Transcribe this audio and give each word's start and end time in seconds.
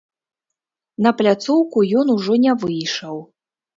На 1.05 1.11
пляцоўку 1.19 1.83
ён 1.99 2.13
ужо 2.17 2.33
не 2.47 2.57
выйшаў. 2.65 3.15